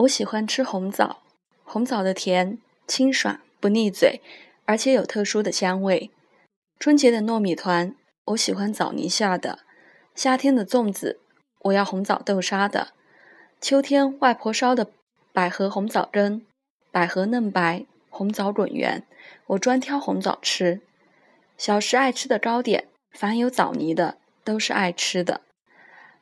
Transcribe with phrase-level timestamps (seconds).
[0.00, 1.18] 我喜欢吃红枣，
[1.62, 4.22] 红枣的甜清爽不腻嘴，
[4.64, 6.10] 而且有特殊的香味。
[6.78, 7.94] 春节的糯米团，
[8.26, 9.58] 我喜欢枣泥下的；
[10.14, 11.20] 夏天的粽子，
[11.64, 12.92] 我要红枣豆沙的；
[13.60, 14.90] 秋天外婆烧的
[15.34, 16.46] 百合红枣羹，
[16.90, 19.06] 百合嫩白，红枣滚圆，
[19.48, 20.80] 我专挑红枣吃。
[21.58, 25.42] 小时爱吃的糕点，凡有枣泥的都是爱吃的。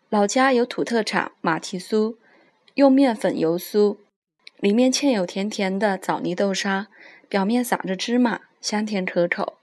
[0.08, 2.16] 老家有土特产马蹄酥。
[2.79, 3.96] 用面粉油酥，
[4.61, 6.86] 里面嵌有甜甜的枣泥豆沙，
[7.29, 9.54] 表面撒着芝麻，香甜可口。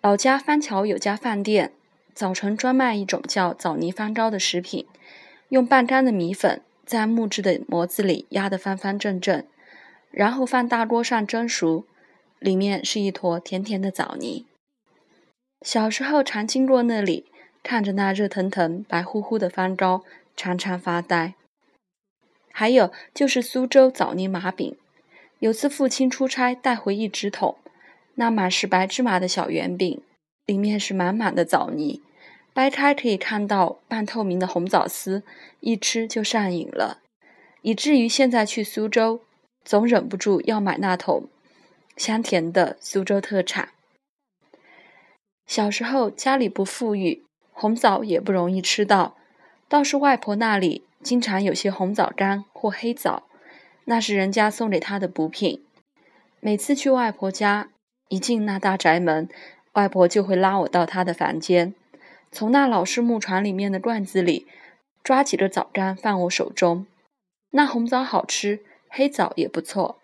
[0.00, 1.74] 老家樊桥有家饭店，
[2.14, 4.86] 早晨专卖一种叫枣泥翻糕的食品，
[5.50, 9.44] 用半干的米粉在木质的模子里压得方方正正，
[10.10, 11.84] 然后放大锅上蒸熟，
[12.38, 14.46] 里面是一坨甜甜的枣泥。
[15.60, 17.26] 小时候常经过那里，
[17.62, 20.02] 看着那热腾腾、白乎乎的方糕，
[20.34, 21.34] 常常发呆。
[22.60, 24.76] 还有就是苏州枣泥麻饼，
[25.38, 27.56] 有次父亲出差带回一纸筒，
[28.16, 30.02] 那满是白芝麻的小圆饼，
[30.44, 32.02] 里面是满满的枣泥，
[32.52, 35.22] 掰开可以看到半透明的红枣丝，
[35.60, 36.98] 一吃就上瘾了，
[37.62, 39.22] 以至于现在去苏州，
[39.64, 41.30] 总忍不住要买那桶
[41.96, 43.70] 香甜的苏州特产。
[45.46, 49.16] 小时候家里不富裕，红枣也不容易吃到，
[49.66, 50.84] 倒是外婆那里。
[51.02, 53.24] 经常有些红枣干或黑枣，
[53.86, 55.64] 那是人家送给他的补品。
[56.40, 57.70] 每次去外婆家，
[58.08, 59.28] 一进那大宅门，
[59.72, 61.74] 外婆就会拉我到她的房间，
[62.30, 64.46] 从那老式木床里面的罐子里
[65.02, 66.86] 抓几个枣干放我手中。
[67.52, 70.00] 那红枣好吃，黑枣也不错。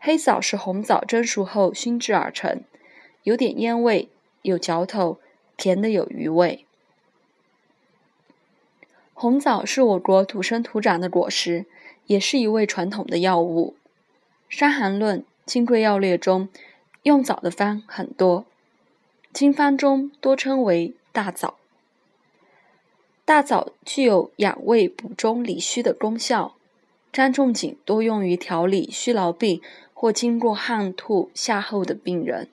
[0.00, 2.62] 黑枣是红枣蒸熟后熏制而成，
[3.22, 4.08] 有点烟味，
[4.42, 5.20] 有嚼头，
[5.56, 6.65] 甜的有余味。
[9.18, 11.64] 红枣是我国土生土长的果实，
[12.04, 13.74] 也是一味传统的药物。
[14.54, 16.50] 《伤寒论·金匮要略》中
[17.02, 18.44] 用枣的方很多，
[19.32, 21.56] 经方中多称为大枣。
[23.24, 26.54] 大枣具有养胃、补中、理虚的功效。
[27.10, 29.62] 张仲景多用于调理虚劳病
[29.94, 32.50] 或经过汗吐下后的病人，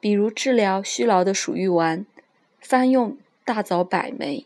[0.00, 2.04] 比如治疗虚劳的鼠玉丸，
[2.58, 4.44] 方用大枣百枚。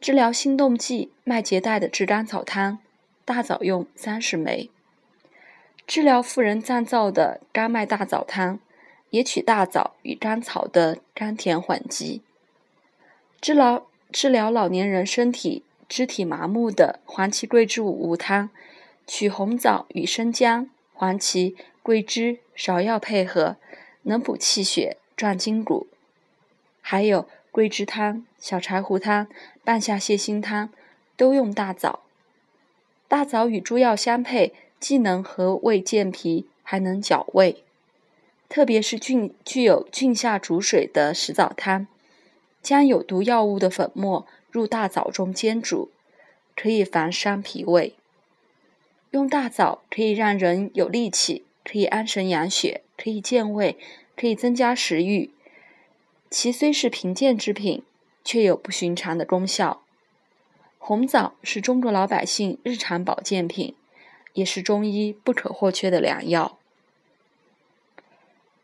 [0.00, 2.78] 治疗心动悸、脉结带的炙甘草汤，
[3.24, 4.70] 大枣用三十枚；
[5.88, 8.60] 治疗妇人脏燥的甘麦大枣汤，
[9.10, 12.20] 也取大枣与甘草的甘甜缓急；
[13.40, 18.50] 治疗治疗老年人身体肢体麻木的黄芪桂枝五物汤，
[19.04, 23.56] 取红枣与生姜、黄芪、桂枝、芍药配合，
[24.02, 25.88] 能补气血、壮筋骨。
[26.80, 27.28] 还有。
[27.50, 29.26] 桂枝汤、小柴胡汤、
[29.64, 30.70] 半夏泻心汤
[31.16, 32.00] 都用大枣。
[33.08, 37.64] 大枣与诸药相配，既能和胃健脾，还能绞胃。
[38.48, 41.86] 特别是菌具有菌下煮水的食枣汤，
[42.62, 45.90] 将有毒药物的粉末入大枣中煎煮，
[46.54, 47.94] 可以防伤脾胃。
[49.10, 53.78] 用大枣可以让人有力气，可以安神养血，可以健胃，
[54.14, 55.30] 可以增加食欲。
[56.30, 57.82] 其虽是贫贱之品，
[58.22, 59.82] 却有不寻常的功效。
[60.78, 63.74] 红枣是中国老百姓日常保健品，
[64.34, 66.58] 也是中医不可或缺的良药。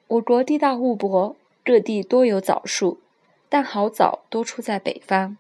[0.07, 3.01] 我国地大物博，各地多有枣树，
[3.49, 5.37] 但好枣多出在北方。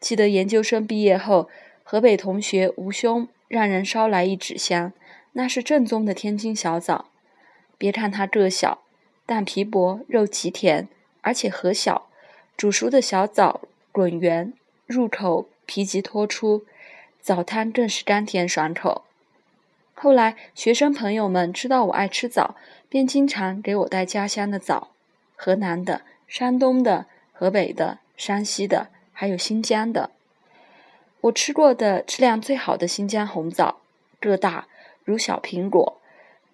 [0.00, 1.48] 记得研究生毕业后，
[1.82, 4.92] 河北同学吴兄让人捎来一纸箱，
[5.32, 7.06] 那是正宗的天津小枣。
[7.76, 8.82] 别看它个小，
[9.26, 10.88] 但皮薄肉极甜。
[11.20, 12.08] 而且核小，
[12.56, 13.62] 煮熟的小枣
[13.92, 14.52] 滚圆，
[14.86, 16.64] 入口皮极脱出，
[17.20, 19.04] 枣汤更是甘甜爽口。
[19.94, 22.54] 后来学生朋友们知道我爱吃枣，
[22.88, 24.88] 便经常给我带家乡的枣，
[25.34, 30.10] 河南的、山东的、河北的、山西的，还有新疆的。
[31.22, 33.80] 我吃过的质量最好的新疆红枣，
[34.20, 34.68] 个大
[35.04, 36.00] 如小苹果，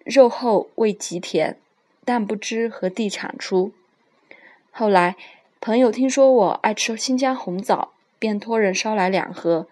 [0.03, 1.59] 肉厚味极甜，
[2.03, 3.71] 但不知何地产出。
[4.77, 5.15] 后来，
[5.61, 9.69] 朋友听说我爱吃新疆红枣，便托人捎来两盒，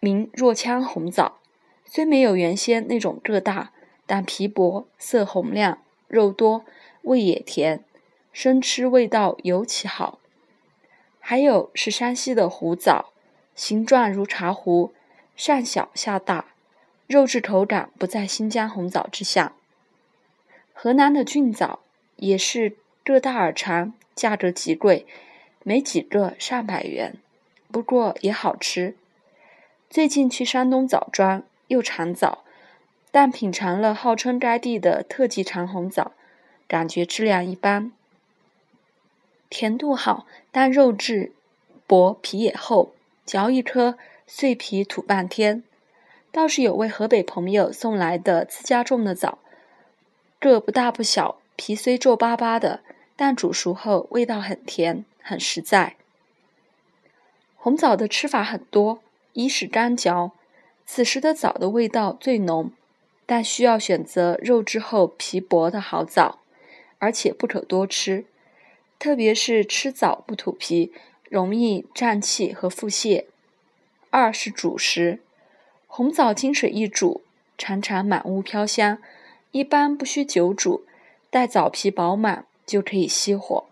[0.00, 1.36] 名若羌红枣。
[1.84, 3.70] 虽没有原先那种个大，
[4.04, 5.78] 但皮薄、色红亮、
[6.08, 6.64] 肉多，
[7.02, 7.84] 味也甜，
[8.32, 10.18] 生吃味道尤其好。
[11.20, 13.12] 还有是山西的胡枣，
[13.54, 14.92] 形状如茶壶，
[15.36, 16.46] 上小下大，
[17.06, 19.52] 肉质口感不在新疆红枣之下。
[20.72, 21.78] 河南的骏枣
[22.16, 22.76] 也是
[23.12, 23.92] 个大而长。
[24.14, 25.06] 价格极贵，
[25.62, 27.18] 没几个上百元，
[27.70, 28.96] 不过也好吃。
[29.90, 32.42] 最近去山东枣庄，又尝枣，
[33.10, 36.12] 但品尝了号称该地的特级长红枣，
[36.66, 37.92] 感觉质量一般，
[39.50, 41.32] 甜度好，但肉质
[41.86, 42.94] 薄，皮也厚，
[43.26, 45.62] 嚼一颗碎皮吐半天。
[46.32, 49.36] 倒是有位河北朋友送来的自家种的枣，
[50.40, 52.80] 个不大不小，皮虽皱巴巴的，
[53.16, 55.96] 但煮熟后味道很甜，很实在。
[57.56, 59.02] 红枣的吃法很多，
[59.32, 60.32] 一是干嚼，
[60.84, 62.70] 此时的枣的味道最浓，
[63.24, 66.38] 但需要选择肉质厚、皮薄的好枣，
[66.98, 68.26] 而且不可多吃，
[68.98, 70.92] 特别是吃枣不吐皮，
[71.28, 73.24] 容易胀气和腹泻。
[74.10, 75.20] 二是主食。
[75.88, 77.22] 红枣清水一煮，
[77.56, 78.98] 常常满屋飘香。
[79.50, 80.84] 一般不需久煮，
[81.30, 83.64] 待枣皮饱满就可以熄火。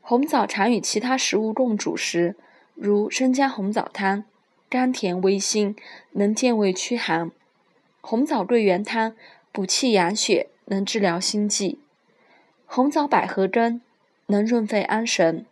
[0.00, 2.36] 红枣常与其他食物共煮时，
[2.74, 4.24] 如生姜红枣汤，
[4.68, 5.76] 甘甜微辛，
[6.12, 7.30] 能健胃驱寒；
[8.00, 9.14] 红枣桂圆汤
[9.52, 11.78] 补气养血，能治疗心悸；
[12.66, 13.80] 红枣百合羹
[14.26, 15.44] 能润肺安神；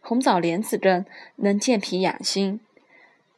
[0.00, 1.04] 红枣莲子羹
[1.36, 2.60] 能健脾养心。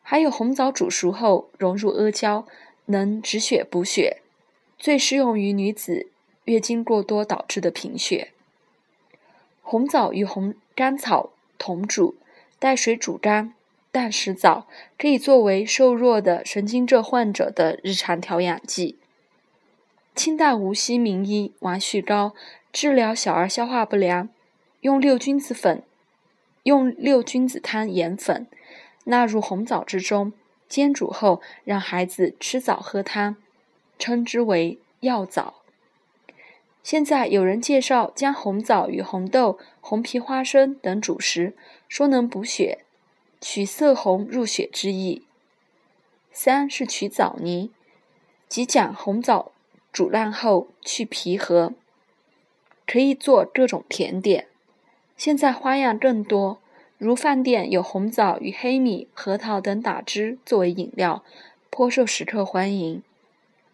[0.02, 2.46] 还有红枣煮熟后融入阿胶，
[2.86, 4.20] 能止血补血，
[4.76, 6.08] 最适用于女子
[6.44, 8.32] 月经过多导致的贫血。
[9.62, 12.16] 红枣与红甘草同煮，
[12.58, 13.54] 待水煮干，
[13.90, 14.66] 淡食枣，
[14.98, 18.98] 可以作为瘦弱的神经症患者的日常调养剂。
[20.14, 22.34] 清代无锡名医王旭高
[22.70, 24.28] 治疗小儿消化不良，
[24.80, 25.82] 用六君子粉，
[26.64, 28.46] 用六君子汤研粉。
[29.04, 30.32] 纳入红枣之中，
[30.68, 33.36] 煎煮后让孩子吃枣喝汤，
[33.98, 35.61] 称之为药枣。
[36.82, 41.54] 现在有人介绍将红枣与红豆、红皮花生等煮食，
[41.88, 42.80] 说能补血，
[43.40, 45.22] 取色红入血之意。
[46.32, 47.70] 三是取枣泥，
[48.48, 49.52] 即将红枣
[49.92, 51.72] 煮烂后去皮核，
[52.86, 54.48] 可以做各种甜点。
[55.16, 56.58] 现在花样更多。
[56.98, 61.24] 如饭店有红枣与黑米、核桃等打汁作为饮料，
[61.68, 63.02] 颇受食客欢迎。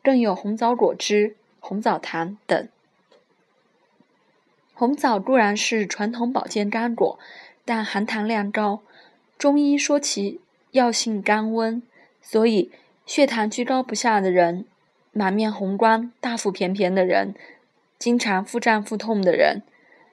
[0.03, 2.69] 更有红枣果汁、红枣糖等。
[4.79, 7.19] 红枣固然是传统保健干果，
[7.65, 8.81] 但含糖量高。
[9.37, 10.41] 中医说其
[10.71, 11.83] 药性甘温，
[12.23, 12.71] 所以
[13.05, 14.65] 血糖居高不下的人、
[15.11, 17.35] 满面红光、大腹便便的人、
[17.99, 19.63] 经常腹胀腹痛的人、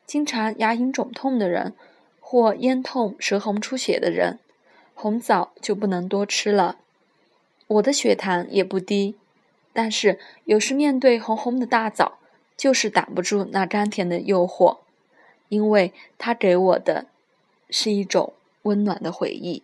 [0.08, 1.74] 经常牙龈肿痛的人。
[2.20, 4.40] 或咽痛、舌红出血的人，
[4.96, 6.78] 红枣就不能多吃了。
[7.68, 9.14] 我的血糖也不低，
[9.74, 12.18] 但是有时面对红红的大枣，
[12.58, 14.78] 就是挡不住那甘甜的诱惑，
[15.50, 17.08] 因为它给我的
[17.70, 19.64] 是一种温暖的回忆。